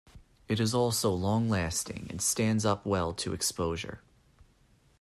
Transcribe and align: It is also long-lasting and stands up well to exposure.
It 0.47 0.59
is 0.59 0.73
also 0.73 1.11
long-lasting 1.13 2.07
and 2.09 2.19
stands 2.19 2.65
up 2.65 2.87
well 2.87 3.13
to 3.13 3.33
exposure. 3.33 4.01